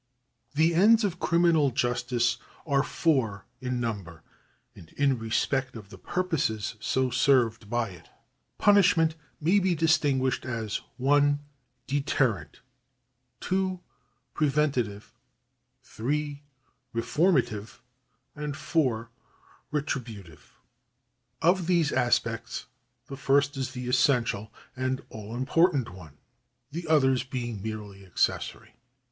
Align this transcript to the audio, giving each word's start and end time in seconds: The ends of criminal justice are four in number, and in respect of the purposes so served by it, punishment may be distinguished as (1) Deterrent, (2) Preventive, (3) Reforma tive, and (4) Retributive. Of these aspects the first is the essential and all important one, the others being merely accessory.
The 0.55 0.73
ends 0.73 1.03
of 1.03 1.19
criminal 1.19 1.69
justice 1.69 2.39
are 2.65 2.81
four 2.81 3.45
in 3.59 3.79
number, 3.79 4.23
and 4.75 4.89
in 4.93 5.19
respect 5.19 5.75
of 5.75 5.89
the 5.89 5.99
purposes 5.99 6.73
so 6.79 7.11
served 7.11 7.69
by 7.69 7.89
it, 7.89 8.09
punishment 8.57 9.13
may 9.39 9.59
be 9.59 9.75
distinguished 9.75 10.43
as 10.43 10.81
(1) 10.97 11.39
Deterrent, 11.85 12.61
(2) 13.41 13.79
Preventive, 14.33 15.13
(3) 15.83 16.41
Reforma 16.95 17.45
tive, 17.45 17.79
and 18.35 18.57
(4) 18.57 19.11
Retributive. 19.69 20.57
Of 21.43 21.67
these 21.67 21.91
aspects 21.91 22.65
the 23.05 23.15
first 23.17 23.55
is 23.55 23.73
the 23.73 23.87
essential 23.87 24.51
and 24.75 25.03
all 25.09 25.35
important 25.35 25.93
one, 25.93 26.17
the 26.71 26.87
others 26.87 27.23
being 27.23 27.61
merely 27.61 28.03
accessory. 28.03 28.73